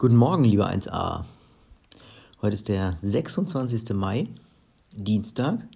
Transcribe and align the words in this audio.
Guten 0.00 0.14
Morgen, 0.14 0.44
lieber 0.44 0.70
1a. 0.70 1.24
Heute 2.40 2.54
ist 2.54 2.68
der 2.68 2.96
26. 3.02 3.96
Mai, 3.96 4.28
Dienstag, 4.92 5.66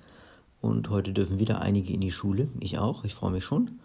und 0.60 0.90
heute 0.90 1.12
dürfen 1.12 1.40
wieder 1.40 1.60
einige 1.60 1.92
in 1.92 2.00
die 2.00 2.12
Schule. 2.12 2.46
Ich 2.60 2.78
auch, 2.78 3.02
ich 3.02 3.14
freue 3.14 3.32
mich 3.32 3.44
schon. 3.44 3.80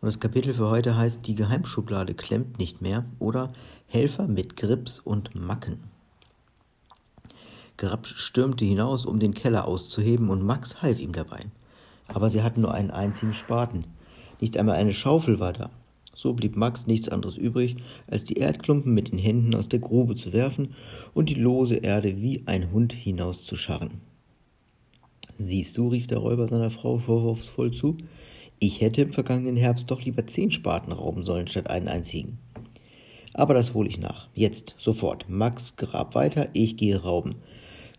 Und 0.00 0.06
das 0.06 0.20
Kapitel 0.20 0.54
für 0.54 0.70
heute 0.70 0.96
heißt 0.96 1.26
Die 1.26 1.34
Geheimschublade 1.34 2.14
klemmt 2.14 2.60
nicht 2.60 2.82
mehr 2.82 3.04
oder 3.18 3.48
Helfer 3.88 4.28
mit 4.28 4.56
Grips 4.56 5.00
und 5.00 5.34
Macken. 5.34 5.82
Grabsch 7.76 8.14
stürmte 8.14 8.64
hinaus, 8.64 9.04
um 9.04 9.18
den 9.18 9.34
Keller 9.34 9.66
auszuheben, 9.66 10.30
und 10.30 10.44
Max 10.46 10.82
half 10.82 11.00
ihm 11.00 11.10
dabei. 11.10 11.46
Aber 12.06 12.30
sie 12.30 12.44
hatten 12.44 12.60
nur 12.60 12.74
einen 12.74 12.92
einzigen 12.92 13.32
Spaten. 13.32 13.86
Nicht 14.40 14.56
einmal 14.56 14.76
eine 14.76 14.94
Schaufel 14.94 15.40
war 15.40 15.52
da. 15.52 15.70
So 16.14 16.32
blieb 16.32 16.56
Max 16.56 16.86
nichts 16.86 17.08
anderes 17.08 17.36
übrig, 17.36 17.76
als 18.06 18.24
die 18.24 18.34
Erdklumpen 18.34 18.94
mit 18.94 19.12
den 19.12 19.18
Händen 19.18 19.54
aus 19.54 19.68
der 19.68 19.80
Grube 19.80 20.14
zu 20.14 20.32
werfen 20.32 20.74
und 21.12 21.28
die 21.28 21.34
lose 21.34 21.76
Erde 21.76 22.20
wie 22.20 22.42
ein 22.46 22.72
Hund 22.72 22.92
hinauszuscharren. 22.92 24.00
Siehst 25.36 25.76
du, 25.76 25.88
rief 25.88 26.06
der 26.06 26.18
Räuber 26.18 26.46
seiner 26.46 26.70
Frau 26.70 26.98
vorwurfsvoll 26.98 27.72
zu, 27.72 27.96
ich 28.60 28.80
hätte 28.80 29.02
im 29.02 29.12
vergangenen 29.12 29.56
Herbst 29.56 29.90
doch 29.90 30.02
lieber 30.02 30.26
zehn 30.26 30.50
Spaten 30.50 30.92
rauben 30.92 31.24
sollen 31.24 31.48
statt 31.48 31.68
einen 31.68 31.88
einzigen. 31.88 32.38
Aber 33.34 33.52
das 33.52 33.74
hole 33.74 33.88
ich 33.88 33.98
nach. 33.98 34.28
Jetzt, 34.32 34.76
sofort. 34.78 35.26
Max, 35.28 35.76
grab 35.76 36.14
weiter, 36.14 36.48
ich 36.52 36.76
gehe 36.76 37.02
rauben. 37.02 37.34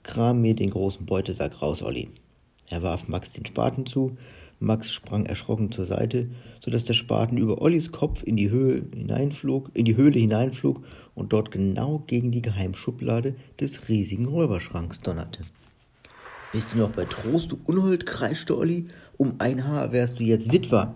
Kram 0.02 0.42
mir 0.42 0.56
den 0.56 0.70
großen 0.70 1.06
Beutesack 1.06 1.62
raus, 1.62 1.84
Olli. 1.84 2.10
Er 2.70 2.82
warf 2.84 3.08
Max 3.08 3.34
den 3.34 3.46
Spaten 3.46 3.86
zu, 3.86 4.18
Max 4.60 4.92
sprang 4.92 5.26
erschrocken 5.26 5.72
zur 5.72 5.86
Seite, 5.86 6.30
so 6.60 6.72
dass 6.72 6.86
der 6.86 6.94
Spaten 6.94 7.38
über 7.38 7.62
Ollis 7.62 7.92
Kopf 7.92 8.24
in 8.24 8.38
die 8.38 8.50
Höhe 8.50 8.86
hineinflog, 8.94 9.70
in 9.74 9.86
die 9.86 9.98
Höhle 9.98 10.20
hineinflog 10.20 10.84
und 11.14 11.34
dort 11.34 11.52
genau 11.52 12.04
gegen 12.08 12.32
die 12.32 12.42
Geheimschublade 12.42 13.36
des 13.60 13.90
riesigen 13.90 14.26
Räuberschranks 14.26 15.02
donnerte. 15.02 15.42
Bist 16.54 16.74
du 16.74 16.78
noch 16.78 16.92
bei 16.92 17.04
Trost, 17.06 17.52
du 17.52 17.60
Unhold? 17.66 18.06
kreischte 18.06 18.58
Olli. 18.58 18.86
Um 19.18 19.36
ein 19.40 19.68
Haar 19.68 19.92
wärst 19.92 20.20
du 20.20 20.24
jetzt 20.24 20.54
Witwer. 20.54 20.96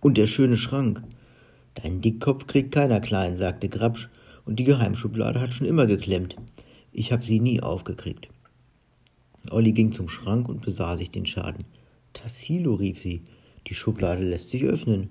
Und 0.00 0.16
der 0.16 0.26
schöne 0.26 0.56
Schrank. 0.56 1.02
Dein 1.74 2.00
Dickkopf 2.00 2.46
kriegt 2.46 2.72
keiner 2.72 3.00
klein, 3.00 3.36
sagte 3.36 3.68
Grabsch, 3.68 4.08
und 4.44 4.60
die 4.60 4.64
Geheimschublade 4.64 5.40
hat 5.40 5.52
schon 5.52 5.66
immer 5.66 5.86
geklemmt. 5.86 6.36
Ich 6.92 7.10
hab 7.10 7.24
sie 7.24 7.40
nie 7.40 7.60
aufgekriegt. 7.60 8.28
Olli 9.50 9.72
ging 9.72 9.90
zum 9.90 10.08
Schrank 10.08 10.48
und 10.48 10.60
besah 10.62 10.96
sich 10.96 11.10
den 11.10 11.26
Schaden. 11.26 11.64
Tassilo, 12.14 12.74
rief 12.74 12.98
sie, 12.98 13.22
die 13.66 13.74
Schublade 13.74 14.26
lässt 14.26 14.48
sich 14.48 14.64
öffnen. 14.64 15.10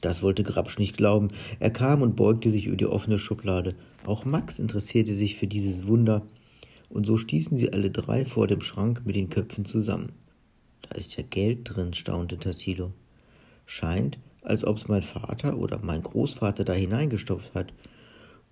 Das 0.00 0.22
wollte 0.22 0.42
Grabsch 0.42 0.78
nicht 0.78 0.96
glauben. 0.96 1.28
Er 1.58 1.70
kam 1.70 2.02
und 2.02 2.16
beugte 2.16 2.50
sich 2.50 2.66
über 2.66 2.76
die 2.76 2.86
offene 2.86 3.18
Schublade. 3.18 3.74
Auch 4.04 4.24
Max 4.24 4.58
interessierte 4.58 5.14
sich 5.14 5.36
für 5.36 5.46
dieses 5.46 5.86
Wunder, 5.86 6.26
und 6.88 7.04
so 7.04 7.16
stießen 7.16 7.56
sie 7.56 7.72
alle 7.72 7.90
drei 7.90 8.24
vor 8.24 8.46
dem 8.46 8.60
Schrank 8.60 9.02
mit 9.04 9.16
den 9.16 9.28
Köpfen 9.28 9.64
zusammen. 9.64 10.12
Da 10.82 10.96
ist 10.96 11.16
ja 11.16 11.24
Geld 11.28 11.60
drin, 11.64 11.94
staunte 11.94 12.38
Tassilo. 12.38 12.92
Scheint, 13.64 14.18
als 14.42 14.64
ob's 14.64 14.86
mein 14.86 15.02
Vater 15.02 15.58
oder 15.58 15.80
mein 15.82 16.02
Großvater 16.02 16.64
da 16.64 16.72
hineingestopft 16.72 17.54
hat. 17.54 17.72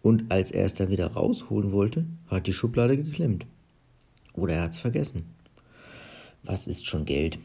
Und 0.03 0.33
als 0.33 0.51
er 0.51 0.67
es 0.67 0.75
dann 0.75 0.91
wieder 0.91 1.07
rausholen 1.07 1.71
wollte, 1.71 2.05
hat 2.27 2.47
die 2.49 2.53
Schublade 2.53 2.97
geklemmt. 2.97 3.47
Oder 4.35 4.55
er 4.55 4.63
hat's 4.63 4.79
vergessen. 4.79 5.27
Was 6.47 6.67
ist 6.67 6.87
schon 6.87 7.07
Geld? 7.07 7.39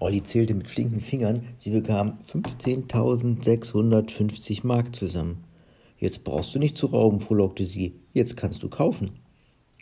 Olli 0.00 0.24
zählte 0.24 0.54
mit 0.54 0.68
flinken 0.68 1.00
Fingern. 1.00 1.44
Sie 1.54 1.70
bekam 1.70 2.18
15.650 2.26 4.66
Mark 4.66 4.96
zusammen. 4.96 5.44
Jetzt 5.96 6.24
brauchst 6.24 6.52
du 6.52 6.58
nicht 6.58 6.76
zu 6.76 6.86
rauben, 6.86 7.20
frohlockte 7.20 7.64
sie. 7.64 7.94
Jetzt 8.12 8.36
kannst 8.36 8.64
du 8.64 8.68
kaufen. 8.68 9.12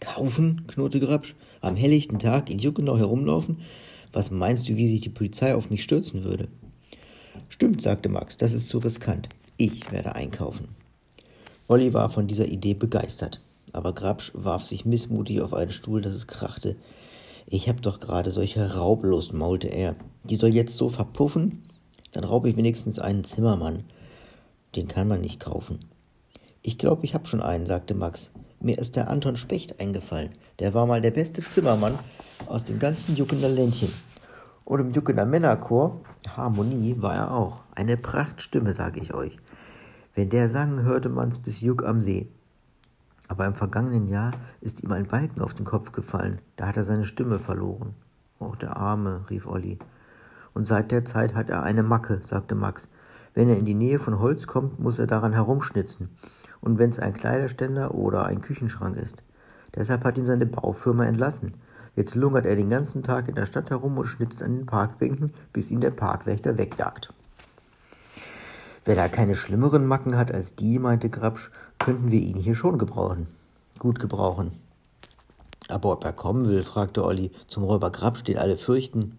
Kaufen? 0.00 0.66
knurrte 0.66 1.00
Grabsch. 1.00 1.34
Am 1.62 1.76
helllichten 1.76 2.18
Tag 2.18 2.50
in 2.50 2.58
Juckenau 2.58 2.98
herumlaufen? 2.98 3.62
Was 4.12 4.30
meinst 4.30 4.68
du, 4.68 4.76
wie 4.76 4.88
sich 4.88 5.00
die 5.00 5.08
Polizei 5.08 5.54
auf 5.54 5.70
mich 5.70 5.82
stürzen 5.82 6.24
würde? 6.24 6.48
Stimmt, 7.48 7.80
sagte 7.80 8.10
Max, 8.10 8.36
das 8.36 8.52
ist 8.52 8.68
zu 8.68 8.76
riskant. 8.78 9.30
Ich 9.56 9.90
werde 9.90 10.14
einkaufen. 10.14 10.68
Olli 11.68 11.94
war 11.94 12.10
von 12.10 12.26
dieser 12.26 12.48
Idee 12.48 12.74
begeistert, 12.74 13.40
aber 13.72 13.94
Grabsch 13.94 14.30
warf 14.34 14.66
sich 14.66 14.84
missmutig 14.84 15.40
auf 15.40 15.54
einen 15.54 15.70
Stuhl, 15.70 16.02
dass 16.02 16.12
es 16.12 16.26
krachte. 16.26 16.76
Ich 17.50 17.66
hab 17.66 17.80
doch 17.80 17.98
gerade 17.98 18.30
solche 18.30 18.74
Raublust, 18.74 19.32
maulte 19.32 19.68
er. 19.68 19.96
Die 20.22 20.36
soll 20.36 20.50
jetzt 20.50 20.76
so 20.76 20.90
verpuffen? 20.90 21.62
Dann 22.12 22.24
raube 22.24 22.50
ich 22.50 22.58
wenigstens 22.58 22.98
einen 22.98 23.24
Zimmermann. 23.24 23.84
Den 24.76 24.86
kann 24.86 25.08
man 25.08 25.22
nicht 25.22 25.40
kaufen. 25.40 25.78
Ich 26.60 26.76
glaube, 26.76 27.06
ich 27.06 27.14
hab 27.14 27.26
schon 27.26 27.40
einen, 27.40 27.64
sagte 27.64 27.94
Max. 27.94 28.32
Mir 28.60 28.76
ist 28.76 28.96
der 28.96 29.08
Anton 29.08 29.38
Specht 29.38 29.80
eingefallen. 29.80 30.34
Der 30.58 30.74
war 30.74 30.84
mal 30.86 31.00
der 31.00 31.10
beste 31.10 31.40
Zimmermann 31.40 31.98
aus 32.48 32.64
dem 32.64 32.78
ganzen 32.78 33.16
Juckener 33.16 33.48
Ländchen. 33.48 33.92
Und 34.66 34.80
im 34.80 34.92
Juckener 34.92 35.24
Männerchor, 35.24 36.02
Harmonie, 36.36 36.96
war 36.98 37.14
er 37.14 37.34
auch. 37.34 37.60
Eine 37.74 37.96
Prachtstimme, 37.96 38.74
sage 38.74 39.00
ich 39.00 39.14
euch. 39.14 39.38
Wenn 40.14 40.28
der 40.28 40.50
sang, 40.50 40.82
hörte 40.82 41.08
man's 41.08 41.38
bis 41.38 41.62
Juck 41.62 41.82
am 41.82 42.02
See. 42.02 42.28
Aber 43.28 43.44
im 43.44 43.54
vergangenen 43.54 44.08
Jahr 44.08 44.32
ist 44.60 44.82
ihm 44.82 44.90
ein 44.92 45.06
Balken 45.06 45.40
auf 45.42 45.54
den 45.54 45.66
Kopf 45.66 45.92
gefallen. 45.92 46.40
Da 46.56 46.66
hat 46.66 46.76
er 46.76 46.84
seine 46.84 47.04
Stimme 47.04 47.38
verloren. 47.38 47.94
Oh, 48.38 48.54
der 48.60 48.76
Arme, 48.76 49.28
rief 49.30 49.46
Olli. 49.46 49.78
Und 50.54 50.66
seit 50.66 50.90
der 50.90 51.04
Zeit 51.04 51.34
hat 51.34 51.50
er 51.50 51.62
eine 51.62 51.82
Macke, 51.82 52.20
sagte 52.22 52.54
Max. 52.54 52.88
Wenn 53.34 53.48
er 53.48 53.58
in 53.58 53.66
die 53.66 53.74
Nähe 53.74 53.98
von 53.98 54.18
Holz 54.18 54.46
kommt, 54.46 54.80
muss 54.80 54.98
er 54.98 55.06
daran 55.06 55.32
herumschnitzen. 55.32 56.08
Und 56.60 56.78
wenn's 56.78 56.98
ein 56.98 57.12
Kleiderständer 57.12 57.94
oder 57.94 58.26
ein 58.26 58.40
Küchenschrank 58.40 58.96
ist. 58.96 59.22
Deshalb 59.74 60.04
hat 60.04 60.18
ihn 60.18 60.24
seine 60.24 60.46
Baufirma 60.46 61.04
entlassen. 61.04 61.52
Jetzt 61.94 62.14
lungert 62.14 62.46
er 62.46 62.56
den 62.56 62.70
ganzen 62.70 63.02
Tag 63.02 63.28
in 63.28 63.34
der 63.34 63.46
Stadt 63.46 63.70
herum 63.70 63.98
und 63.98 64.06
schnitzt 64.06 64.42
an 64.42 64.56
den 64.56 64.66
Parkbänken, 64.66 65.32
bis 65.52 65.70
ihn 65.70 65.80
der 65.80 65.90
Parkwächter 65.90 66.56
wegjagt. 66.56 67.12
Wer 68.84 68.94
da 68.94 69.08
keine 69.08 69.34
schlimmeren 69.34 69.86
Macken 69.86 70.16
hat 70.16 70.32
als 70.32 70.54
die, 70.54 70.78
meinte 70.78 71.10
Grabsch, 71.10 71.50
könnten 71.78 72.10
wir 72.10 72.20
ihn 72.20 72.36
hier 72.36 72.54
schon 72.54 72.78
gebrauchen. 72.78 73.26
Gut 73.78 74.00
gebrauchen. 74.00 74.52
Aber 75.68 75.92
ob 75.92 76.04
er 76.04 76.12
kommen 76.12 76.46
will, 76.46 76.64
fragte 76.64 77.04
Olli. 77.04 77.30
Zum 77.46 77.62
Räuber 77.62 77.90
Grabsch, 77.90 78.24
den 78.24 78.38
alle 78.38 78.56
fürchten. 78.56 79.18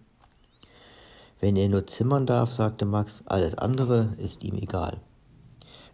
Wenn 1.40 1.56
er 1.56 1.68
nur 1.68 1.86
zimmern 1.86 2.26
darf, 2.26 2.52
sagte 2.52 2.84
Max, 2.84 3.22
alles 3.26 3.56
andere 3.56 4.14
ist 4.18 4.44
ihm 4.44 4.56
egal. 4.56 5.00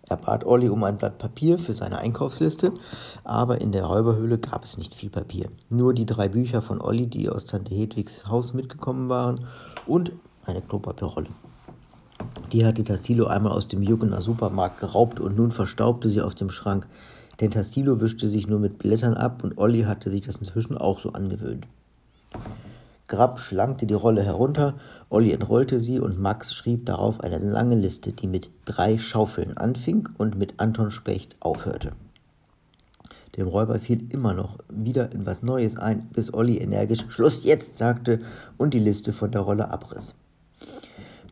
Er 0.08 0.16
bat 0.16 0.44
Olli 0.44 0.68
um 0.68 0.84
ein 0.84 0.98
Blatt 0.98 1.18
Papier 1.18 1.58
für 1.58 1.72
seine 1.72 1.98
Einkaufsliste, 1.98 2.72
aber 3.24 3.60
in 3.60 3.72
der 3.72 3.84
Räuberhöhle 3.84 4.38
gab 4.38 4.64
es 4.64 4.78
nicht 4.78 4.94
viel 4.94 5.10
Papier. 5.10 5.50
Nur 5.68 5.94
die 5.94 6.06
drei 6.06 6.28
Bücher 6.28 6.62
von 6.62 6.80
Olli, 6.80 7.06
die 7.06 7.28
aus 7.28 7.46
Tante 7.46 7.74
Hedwigs 7.74 8.26
Haus 8.26 8.54
mitgekommen 8.54 9.08
waren, 9.08 9.46
und 9.86 10.12
eine 10.44 10.62
Klopapierrolle. 10.62 11.28
Die 12.52 12.64
hatte 12.64 12.84
Tassilo 12.84 13.26
einmal 13.26 13.52
aus 13.52 13.66
dem 13.66 13.82
Juggener 13.82 14.22
Supermarkt 14.22 14.80
geraubt 14.80 15.18
und 15.18 15.36
nun 15.36 15.50
verstaubte 15.50 16.08
sie 16.08 16.20
auf 16.20 16.34
dem 16.34 16.50
Schrank. 16.50 16.86
Denn 17.40 17.50
Tassilo 17.50 18.00
wischte 18.00 18.28
sich 18.28 18.46
nur 18.46 18.60
mit 18.60 18.78
Blättern 18.78 19.14
ab 19.14 19.42
und 19.42 19.58
Olli 19.58 19.82
hatte 19.82 20.10
sich 20.10 20.22
das 20.22 20.36
inzwischen 20.36 20.78
auch 20.78 21.00
so 21.00 21.12
angewöhnt. 21.12 21.66
Grab 23.08 23.38
schlankte 23.38 23.86
die 23.86 23.94
Rolle 23.94 24.22
herunter, 24.22 24.74
Olli 25.10 25.32
entrollte 25.32 25.80
sie 25.80 26.00
und 26.00 26.18
Max 26.18 26.52
schrieb 26.52 26.86
darauf 26.86 27.20
eine 27.20 27.38
lange 27.38 27.76
Liste, 27.76 28.12
die 28.12 28.26
mit 28.26 28.50
drei 28.64 28.98
Schaufeln 28.98 29.56
anfing 29.56 30.08
und 30.18 30.36
mit 30.36 30.54
Anton 30.58 30.90
Specht 30.90 31.36
aufhörte. 31.40 31.92
Dem 33.36 33.48
Räuber 33.48 33.78
fiel 33.78 34.06
immer 34.10 34.34
noch 34.34 34.58
wieder 34.68 35.12
in 35.12 35.26
was 35.26 35.42
Neues 35.42 35.76
ein, 35.76 36.08
bis 36.12 36.32
Olli 36.32 36.58
energisch 36.58 37.04
Schluss 37.08 37.44
jetzt 37.44 37.76
sagte 37.76 38.20
und 38.56 38.72
die 38.72 38.80
Liste 38.80 39.12
von 39.12 39.30
der 39.30 39.42
Rolle 39.42 39.70
abriss. 39.70 40.14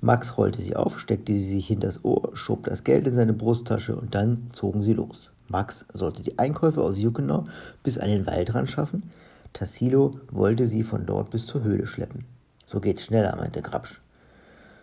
Max 0.00 0.36
rollte 0.36 0.60
sie 0.60 0.76
auf, 0.76 0.98
steckte 0.98 1.32
sie 1.32 1.40
sich 1.40 1.66
hinters 1.66 2.04
Ohr, 2.04 2.30
schob 2.34 2.64
das 2.64 2.84
Geld 2.84 3.06
in 3.06 3.14
seine 3.14 3.32
Brusttasche 3.32 3.96
und 3.96 4.14
dann 4.14 4.48
zogen 4.52 4.82
sie 4.82 4.92
los. 4.92 5.30
Max 5.48 5.86
sollte 5.92 6.22
die 6.22 6.38
Einkäufe 6.38 6.82
aus 6.82 6.98
Juckenau 6.98 7.46
bis 7.82 7.98
an 7.98 8.08
den 8.08 8.26
Waldrand 8.26 8.68
schaffen. 8.68 9.10
Tassilo 9.52 10.18
wollte 10.30 10.66
sie 10.66 10.82
von 10.82 11.06
dort 11.06 11.30
bis 11.30 11.46
zur 11.46 11.62
Höhle 11.62 11.86
schleppen. 11.86 12.24
So 12.66 12.80
geht's 12.80 13.04
schneller, 13.04 13.36
meinte 13.36 13.62
Grabsch. 13.62 14.00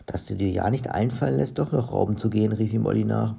Dass 0.06 0.26
du 0.26 0.36
dir 0.36 0.50
ja 0.50 0.70
nicht 0.70 0.90
einfallen 0.90 1.38
lässt, 1.38 1.60
doch 1.60 1.72
noch 1.72 1.92
rauben 1.92 2.18
zu 2.18 2.30
gehen, 2.30 2.54
rief 2.54 2.74
ihm 2.74 2.86
Olli 2.86 3.04
nach. 3.04 3.36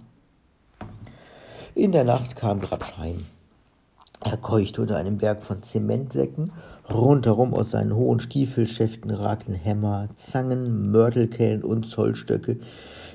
In 1.74 1.92
der 1.92 2.04
Nacht 2.04 2.36
kam 2.36 2.60
Grabsch 2.60 2.96
heim. 2.98 3.24
Er 4.24 4.36
keuchte 4.36 4.82
unter 4.82 4.96
einem 4.96 5.18
Berg 5.18 5.42
von 5.42 5.62
Zementsäcken. 5.62 6.52
Rundherum 6.90 7.54
aus 7.54 7.70
seinen 7.70 7.94
hohen 7.94 8.18
Stiefelschäften 8.18 9.10
ragten 9.10 9.54
Hämmer, 9.54 10.08
Zangen, 10.16 10.90
Mörtelkellen 10.90 11.62
und 11.62 11.86
Zollstöcke. 11.86 12.58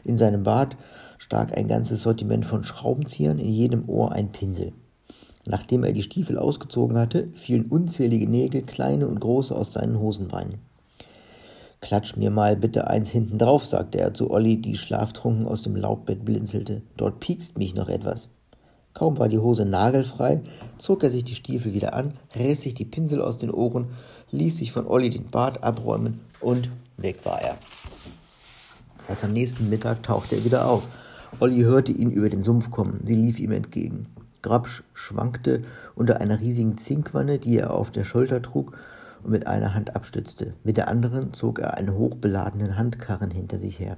In 0.04 0.18
seinem 0.18 0.44
Bart 0.44 0.78
stak 1.18 1.58
ein 1.58 1.68
ganzes 1.68 2.02
Sortiment 2.02 2.46
von 2.46 2.64
Schraubenziehern, 2.64 3.40
in 3.40 3.50
jedem 3.50 3.90
Ohr 3.90 4.14
ein 4.14 4.32
Pinsel. 4.32 4.72
Nachdem 5.46 5.84
er 5.84 5.94
die 5.94 6.04
Stiefel 6.04 6.38
ausgezogen 6.38 6.98
hatte, 6.98 7.30
fielen 7.34 7.66
unzählige 7.66 8.30
Nägel, 8.30 8.62
kleine 8.62 9.08
und 9.08 9.20
große, 9.20 9.56
aus 9.56 9.74
seinen 9.74 10.00
Hosenbeinen. 10.00 10.60
Klatsch 11.82 12.18
mir 12.18 12.32
mal 12.32 12.56
bitte 12.56 12.88
eins 12.88 13.10
hinten 13.10 13.38
drauf, 13.38 13.66
sagte 13.66 14.00
er 14.00 14.14
zu 14.14 14.32
Olli, 14.32 14.58
die 14.58 14.76
schlaftrunken 14.76 15.46
aus 15.46 15.64
dem 15.64 15.76
Laubbett 15.76 16.26
blinzelte. 16.26 16.82
Dort 16.98 17.20
piekst 17.20 17.58
mich 17.58 17.76
noch 17.76 17.88
etwas. 17.88 18.30
Kaum 18.98 19.20
war 19.20 19.30
die 19.30 19.38
Hose 19.38 19.64
nagelfrei, 19.64 20.42
zog 20.80 21.04
er 21.04 21.12
sich 21.12 21.24
die 21.24 21.36
Stiefel 21.36 21.72
wieder 21.72 21.94
an, 21.94 22.16
riss 22.36 22.62
sich 22.62 22.74
die 22.74 22.84
Pinsel 22.84 23.22
aus 23.22 23.38
den 23.38 23.52
Ohren, 23.52 23.90
ließ 24.32 24.58
sich 24.58 24.72
von 24.72 24.88
Olli 24.88 25.12
den 25.12 25.30
Bart 25.30 25.64
abräumen 25.64 26.22
und 26.42 26.72
weg 26.98 27.20
war 27.24 27.40
er. 27.40 27.58
Erst 29.08 29.24
am 29.24 29.34
nächsten 29.34 29.70
Mittag 29.70 30.02
tauchte 30.02 30.36
er 30.38 30.46
wieder 30.46 30.68
auf. 30.68 30.88
Olli 31.40 31.62
hörte 31.62 31.92
ihn 31.92 32.10
über 32.10 32.28
den 32.28 32.42
Sumpf 32.42 32.72
kommen. 32.72 33.02
Sie 33.04 33.14
lief 33.14 33.38
ihm 33.38 33.52
entgegen. 33.52 34.08
Grabsch 34.42 34.82
schwankte 34.96 35.62
unter 35.94 36.20
einer 36.20 36.40
riesigen 36.40 36.80
Zinkwanne, 36.80 37.38
die 37.38 37.60
er 37.60 37.76
auf 37.76 37.92
der 37.92 38.04
Schulter 38.04 38.42
trug 38.42 38.76
und 39.22 39.30
mit 39.30 39.46
einer 39.46 39.76
Hand 39.76 39.96
abstützte. 39.96 40.56
Mit 40.64 40.78
der 40.78 40.88
anderen 40.88 41.34
zog 41.34 41.60
er 41.60 41.76
einen 41.78 41.94
hochbeladenen 41.94 42.80
Handkarren 42.80 43.30
hinter 43.30 43.60
sich 43.60 43.80
her. 43.80 43.98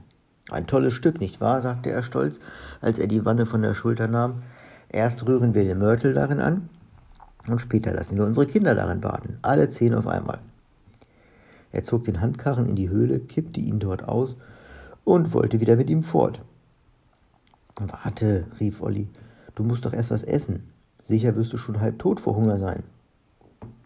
Ein 0.52 0.68
tolles 0.68 0.92
Stück, 0.92 1.22
nicht 1.22 1.40
wahr? 1.40 1.62
sagte 1.62 1.90
er 1.90 2.04
stolz, 2.04 2.42
als 2.82 3.00
er 3.00 3.08
die 3.08 3.24
Wanne 3.24 3.46
von 3.46 3.62
der 3.62 3.74
Schulter 3.74 4.10
nahm. 4.10 4.44
Erst 4.90 5.26
rühren 5.28 5.54
wir 5.54 5.64
den 5.64 5.78
Mörtel 5.78 6.14
darin 6.14 6.40
an 6.40 6.70
und 7.48 7.60
später 7.60 7.94
lassen 7.94 8.18
wir 8.18 8.26
unsere 8.26 8.48
Kinder 8.48 8.76
darin 8.76 9.02
baden. 9.02 9.38
Alle 9.42 9.70
zehn 9.70 9.94
auf 9.94 10.08
einmal. 10.08 10.40
Er 11.72 11.84
zog 11.84 12.04
den 12.04 12.22
Handkarren 12.22 12.66
in 12.66 12.76
die 12.76 12.90
Höhle, 12.90 13.20
kippte 13.20 13.60
ihn 13.60 13.80
dort 13.80 14.08
aus 14.08 14.36
und 15.04 15.34
wollte 15.34 15.60
wieder 15.60 15.76
mit 15.76 15.90
ihm 15.90 16.02
fort. 16.02 16.42
Warte, 17.76 18.48
rief 18.60 18.82
Olli, 18.82 19.08
du 19.56 19.64
musst 19.64 19.86
doch 19.86 19.94
erst 19.94 20.12
was 20.12 20.24
essen. 20.24 20.74
Sicher 21.04 21.36
wirst 21.36 21.54
du 21.54 21.58
schon 21.58 21.80
halb 21.80 22.00
tot 22.00 22.20
vor 22.20 22.36
Hunger 22.36 22.58
sein. 22.58 22.84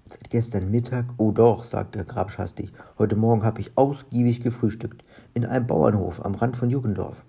Seit 0.10 0.30
gestern 0.30 0.72
Mittag? 0.72 1.06
Oh 1.18 1.32
doch, 1.32 1.64
sagte 1.64 2.06
Grabsch 2.06 2.38
hastig. 2.38 2.72
Heute 2.98 3.16
Morgen 3.16 3.44
habe 3.44 3.62
ich 3.62 3.78
ausgiebig 3.78 4.42
gefrühstückt. 4.42 5.04
In 5.34 5.46
einem 5.46 5.68
Bauernhof 5.68 6.24
am 6.26 6.36
Rand 6.36 6.58
von 6.58 6.70
Jugendorf. 6.70 7.24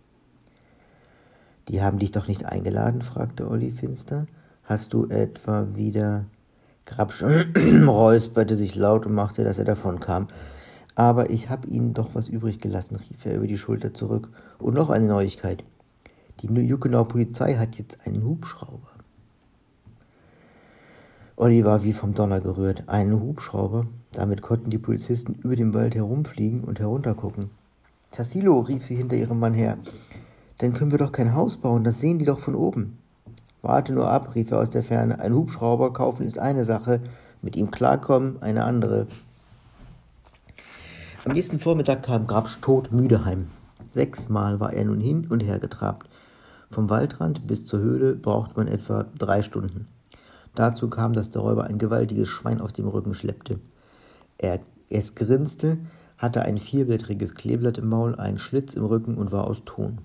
Die 1.69 1.83
haben 1.83 1.99
dich 1.99 2.11
doch 2.11 2.29
nicht 2.29 2.45
eingeladen? 2.45 3.03
fragte 3.03 3.49
Olli 3.49 3.71
finster. 3.71 4.27
Hast 4.65 4.93
du 4.93 5.07
etwa 5.09 5.69
wieder. 5.75 6.27
Grabsch 6.87 7.23
räusperte 7.23 8.57
sich 8.57 8.75
laut 8.75 9.07
und 9.07 9.15
machte, 9.15 9.45
dass 9.45 9.59
er 9.59 9.65
davonkam. 9.65 10.29
Aber 10.95 11.31
ich 11.31 11.51
hab 11.51 11.67
ihnen 11.67 11.95
doch 11.95 12.15
was 12.15 12.29
übrig 12.29 12.61
gelassen, 12.61 12.97
rief 12.97 13.25
er 13.27 13.37
über 13.37 13.47
die 13.47 13.59
Schulter 13.59 13.95
zurück. 13.95 14.29
Und 14.59 14.75
noch 14.75 14.91
eine 14.91 15.07
Neuigkeit. 15.07 15.65
Die 16.41 16.47
Juckenauer 16.47 17.09
Polizei 17.09 17.55
hat 17.55 17.77
jetzt 17.77 17.99
einen 18.07 18.25
Hubschrauber. 18.25 18.89
Olli 21.37 21.65
war 21.65 21.83
wie 21.83 21.93
vom 21.93 22.15
Donner 22.15 22.41
gerührt. 22.41 22.89
Einen 22.89 23.21
Hubschrauber. 23.21 23.87
Damit 24.13 24.43
konnten 24.43 24.71
die 24.71 24.79
Polizisten 24.79 25.35
über 25.35 25.57
dem 25.57 25.75
Wald 25.75 25.95
herumfliegen 25.95 26.63
und 26.63 26.79
heruntergucken. 26.79 27.51
Tassilo, 28.13 28.61
rief 28.61 28.85
sie 28.85 28.95
hinter 28.95 29.17
ihrem 29.17 29.41
Mann 29.41 29.55
her. 29.55 29.79
Dann 30.59 30.73
können 30.73 30.91
wir 30.91 30.99
doch 30.99 31.13
kein 31.13 31.35
Haus 31.35 31.57
bauen, 31.57 31.85
das 31.85 32.01
sehen 32.01 32.19
die 32.19 32.25
doch 32.25 32.39
von 32.39 32.55
oben. 32.55 32.99
Warte 33.63 33.93
nur 33.93 34.11
ab, 34.11 34.35
rief 34.35 34.51
er 34.51 34.61
aus 34.61 34.71
der 34.71 34.83
Ferne. 34.83 35.19
Ein 35.21 35.35
Hubschrauber 35.35 35.93
kaufen 35.93 36.25
ist 36.25 36.39
eine 36.39 36.65
Sache, 36.65 37.01
mit 37.43 37.57
ihm 37.57 37.71
klarkommen 37.71 38.43
eine 38.43 38.65
andere. 38.65 39.07
Am 41.25 41.33
nächsten 41.33 41.59
Vormittag 41.59 42.03
kam 42.03 42.27
Grabsch 42.27 42.61
todmüde 42.61 43.25
heim. 43.25 43.49
Sechsmal 43.89 44.61
war 44.61 44.73
er 44.73 44.85
nun 44.85 45.01
hin 45.01 45.27
und 45.31 45.43
her 45.43 45.59
getrabt. 45.59 46.09
Vom 46.71 46.91
Waldrand 46.91 47.47
bis 47.47 47.65
zur 47.65 47.81
Höhle 47.81 48.15
braucht 48.15 48.57
man 48.57 48.69
etwa 48.69 49.07
drei 49.17 49.41
Stunden. 49.41 49.87
Dazu 50.55 50.89
kam, 50.89 51.13
dass 51.13 51.31
der 51.31 51.43
Räuber 51.43 51.65
ein 51.65 51.79
gewaltiges 51.79 52.29
Schwein 52.29 52.61
auf 52.61 52.73
dem 52.73 52.87
Rücken 52.87 53.15
schleppte. 53.15 53.59
Er, 54.39 54.61
es 54.91 55.15
grinste, 55.15 55.79
hatte 56.19 56.43
ein 56.43 56.59
vierblättriges 56.59 57.35
Kleeblatt 57.35 57.79
im 57.79 57.89
Maul, 57.89 58.15
einen 58.17 58.39
Schlitz 58.39 58.75
im 58.75 58.85
Rücken 58.85 59.17
und 59.17 59.33
war 59.33 59.47
aus 59.47 59.65
Ton. 59.65 59.99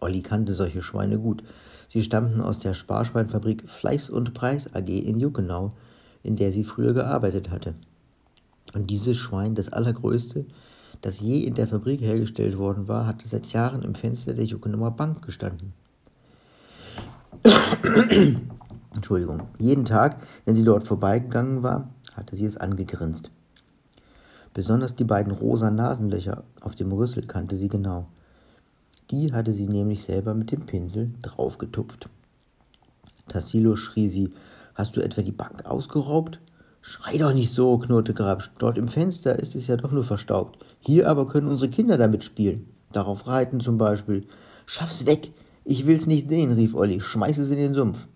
Olli 0.00 0.22
kannte 0.22 0.54
solche 0.54 0.82
Schweine 0.82 1.18
gut. 1.18 1.42
Sie 1.88 2.02
stammten 2.02 2.40
aus 2.40 2.58
der 2.58 2.74
Sparschweinfabrik 2.74 3.68
Fleiß 3.68 4.10
und 4.10 4.34
Preis 4.34 4.74
AG 4.74 4.88
in 4.88 5.18
Juckenau, 5.18 5.72
in 6.22 6.36
der 6.36 6.52
sie 6.52 6.64
früher 6.64 6.92
gearbeitet 6.92 7.50
hatte. 7.50 7.74
Und 8.74 8.90
dieses 8.90 9.16
Schwein, 9.16 9.54
das 9.54 9.72
allergrößte, 9.72 10.44
das 11.00 11.20
je 11.20 11.40
in 11.40 11.54
der 11.54 11.68
Fabrik 11.68 12.00
hergestellt 12.00 12.58
worden 12.58 12.88
war, 12.88 13.06
hatte 13.06 13.26
seit 13.26 13.46
Jahren 13.52 13.82
im 13.82 13.94
Fenster 13.94 14.34
der 14.34 14.44
Juckenauer 14.44 14.90
Bank 14.90 15.24
gestanden. 15.24 15.72
Entschuldigung. 18.94 19.42
Jeden 19.58 19.84
Tag, 19.84 20.20
wenn 20.44 20.54
sie 20.54 20.64
dort 20.64 20.86
vorbeigegangen 20.86 21.62
war, 21.62 21.88
hatte 22.14 22.34
sie 22.34 22.46
es 22.46 22.56
angegrinst. 22.56 23.30
Besonders 24.54 24.96
die 24.96 25.04
beiden 25.04 25.32
rosa 25.32 25.70
Nasenlöcher 25.70 26.42
auf 26.60 26.74
dem 26.74 26.90
Rüssel 26.90 27.26
kannte 27.26 27.54
sie 27.54 27.68
genau. 27.68 28.08
Die 29.10 29.32
hatte 29.32 29.52
sie 29.52 29.68
nämlich 29.68 30.04
selber 30.04 30.34
mit 30.34 30.52
dem 30.52 30.66
Pinsel 30.66 31.10
draufgetupft. 31.22 32.08
Tassilo 33.28 33.76
schrie 33.76 34.08
sie, 34.08 34.32
hast 34.74 34.96
du 34.96 35.00
etwa 35.00 35.22
die 35.22 35.32
Bank 35.32 35.64
ausgeraubt? 35.66 36.40
Schrei 36.80 37.18
doch 37.18 37.32
nicht 37.32 37.52
so, 37.52 37.78
knurrte 37.78 38.14
Grabsch. 38.14 38.50
Dort 38.58 38.78
im 38.78 38.88
Fenster 38.88 39.38
ist 39.38 39.54
es 39.54 39.66
ja 39.66 39.76
doch 39.76 39.92
nur 39.92 40.04
verstaubt. 40.04 40.58
Hier 40.80 41.08
aber 41.08 41.26
können 41.26 41.48
unsere 41.48 41.70
Kinder 41.70 41.98
damit 41.98 42.24
spielen. 42.24 42.68
Darauf 42.92 43.26
reiten 43.26 43.60
zum 43.60 43.78
Beispiel. 43.78 44.26
Schaff's 44.66 45.04
weg! 45.06 45.32
Ich 45.64 45.86
will's 45.86 46.06
nicht 46.06 46.28
sehen, 46.28 46.52
rief 46.52 46.74
Olli. 46.74 47.00
Schmeiß 47.00 47.38
es 47.38 47.50
in 47.50 47.58
den 47.58 47.74
Sumpf. 47.74 48.08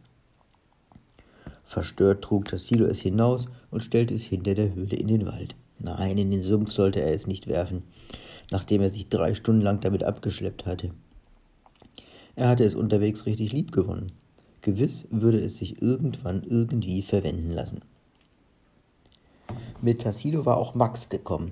Verstört 1.65 2.23
trug 2.23 2.47
Tassilo 2.47 2.87
es 2.87 3.01
hinaus 3.01 3.47
und 3.71 3.83
stellte 3.83 4.15
es 4.15 4.23
hinter 4.23 4.55
der 4.55 4.75
Höhle 4.75 4.97
in 4.97 5.09
den 5.09 5.27
Wald. 5.27 5.55
Nein, 5.79 6.17
in 6.19 6.31
den 6.31 6.43
Sumpf 6.43 6.73
sollte 6.73 7.01
er 7.01 7.15
es 7.15 7.27
nicht 7.27 7.49
werfen, 7.49 7.83
nachdem 8.53 8.83
er 8.83 8.91
sich 8.91 9.09
drei 9.09 9.35
Stunden 9.35 9.63
lang 9.63 9.81
damit 9.81 10.05
abgeschleppt 10.05 10.67
hatte. 10.67 10.93
Er 12.37 12.49
hatte 12.49 12.65
es 12.65 12.77
unterwegs 12.77 13.27
richtig 13.27 13.53
lieb 13.53 13.73
gewonnen. 13.73 14.13
Gewiss 14.61 15.09
würde 15.11 15.41
es 15.41 15.57
sich 15.57 15.83
irgendwann 15.83 16.45
irgendwie 16.45 17.03
verwenden 17.03 17.51
lassen. 17.51 17.81
Mit 19.81 20.03
Tassilo 20.03 20.47
war 20.47 20.57
auch 20.57 20.77
Max 20.77 21.09
gekommen, 21.09 21.51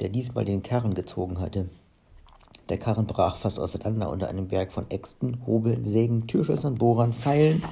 der 0.00 0.10
diesmal 0.10 0.44
den 0.44 0.62
Karren 0.62 0.92
gezogen 0.92 1.40
hatte. 1.40 1.70
Der 2.68 2.76
Karren 2.76 3.06
brach 3.06 3.36
fast 3.36 3.58
auseinander 3.58 4.10
unter 4.10 4.28
einem 4.28 4.48
Berg 4.48 4.72
von 4.72 4.90
Äxten, 4.90 5.46
Hobeln, 5.46 5.86
Sägen, 5.86 6.26
Türschlössern, 6.26 6.74
Bohrern, 6.74 7.14
Pfeilen 7.14 7.62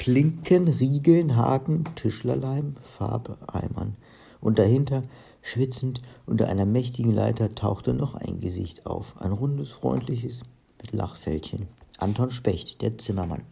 Klinken, 0.00 0.66
Riegeln, 0.66 1.36
Haken, 1.36 1.84
Tischlerleim, 1.94 2.72
Farbeeimern. 2.80 3.96
Und 4.40 4.58
dahinter, 4.58 5.02
schwitzend 5.42 6.00
unter 6.26 6.48
einer 6.48 6.66
mächtigen 6.66 7.12
Leiter, 7.12 7.54
tauchte 7.54 7.94
noch 7.94 8.14
ein 8.14 8.40
Gesicht 8.40 8.86
auf. 8.86 9.20
Ein 9.20 9.32
rundes, 9.32 9.70
freundliches, 9.70 10.42
mit 10.80 10.92
Lachfältchen. 10.92 11.68
Anton 11.98 12.30
Specht, 12.30 12.82
der 12.82 12.98
Zimmermann. 12.98 13.42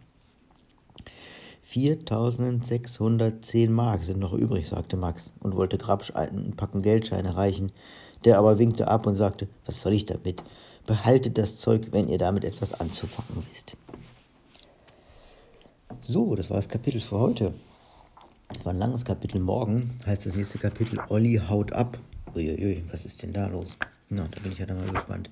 4610 1.62 3.70
Mark 3.70 4.04
sind 4.04 4.20
noch 4.20 4.32
übrig, 4.32 4.66
sagte 4.66 4.96
Max 4.96 5.32
und 5.40 5.54
wollte 5.54 5.76
Grabsch 5.76 6.12
einen 6.14 6.56
Packen 6.56 6.80
Geldscheine 6.80 7.36
reichen. 7.36 7.72
Der 8.24 8.38
aber 8.38 8.58
winkte 8.58 8.88
ab 8.88 9.06
und 9.06 9.16
sagte, 9.16 9.48
was 9.66 9.82
soll 9.82 9.92
ich 9.92 10.06
damit? 10.06 10.42
Behaltet 10.86 11.36
das 11.36 11.58
Zeug, 11.58 11.88
wenn 11.90 12.08
ihr 12.08 12.16
damit 12.16 12.44
etwas 12.44 12.80
anzufangen 12.80 13.44
wisst. 13.50 13.76
So, 16.00 16.34
das 16.34 16.48
war 16.48 16.56
das 16.56 16.70
Kapitel 16.70 17.02
für 17.02 17.18
heute. 17.18 17.52
War 18.64 18.72
ein 18.72 18.78
langes 18.78 19.04
Kapitel. 19.04 19.40
Morgen 19.40 19.90
heißt 20.06 20.24
das 20.24 20.34
nächste 20.34 20.58
Kapitel 20.58 20.98
Olli 21.10 21.40
haut 21.48 21.72
ab. 21.72 21.98
Uiuiui, 22.34 22.82
was 22.90 23.04
ist 23.04 23.22
denn 23.22 23.34
da 23.34 23.46
los? 23.46 23.76
Na, 24.08 24.26
da 24.30 24.40
bin 24.40 24.52
ich 24.52 24.58
ja 24.58 24.64
dann 24.64 24.78
mal 24.78 24.90
gespannt. 24.90 25.28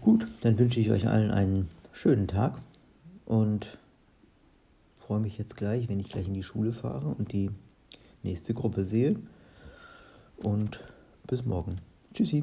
Gut, 0.00 0.26
dann 0.40 0.58
wünsche 0.58 0.80
ich 0.80 0.90
euch 0.90 1.06
allen 1.06 1.30
einen 1.30 1.68
schönen 1.92 2.26
Tag 2.26 2.58
und 3.26 3.78
freue 4.98 5.20
mich 5.20 5.38
jetzt 5.38 5.56
gleich, 5.56 5.88
wenn 5.88 6.00
ich 6.00 6.08
gleich 6.08 6.26
in 6.26 6.34
die 6.34 6.42
Schule 6.42 6.72
fahre 6.72 7.08
und 7.08 7.32
die 7.32 7.50
nächste 8.24 8.52
Gruppe 8.52 8.84
sehe. 8.84 9.14
Und 10.36 10.80
bis 11.28 11.44
morgen. 11.44 11.80
Tschüssi. 12.12 12.42